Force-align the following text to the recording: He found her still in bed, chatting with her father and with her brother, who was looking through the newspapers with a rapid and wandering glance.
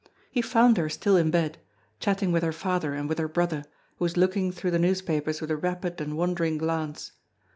He 0.31 0.41
found 0.41 0.77
her 0.77 0.89
still 0.89 1.15
in 1.15 1.29
bed, 1.29 1.59
chatting 1.99 2.31
with 2.31 2.41
her 2.41 2.51
father 2.51 2.95
and 2.95 3.07
with 3.07 3.19
her 3.19 3.27
brother, 3.27 3.63
who 3.99 4.05
was 4.05 4.17
looking 4.17 4.51
through 4.51 4.71
the 4.71 4.79
newspapers 4.79 5.41
with 5.41 5.51
a 5.51 5.55
rapid 5.55 6.01
and 6.01 6.17
wandering 6.17 6.57
glance. 6.57 7.11